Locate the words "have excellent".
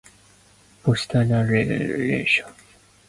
1.69-1.99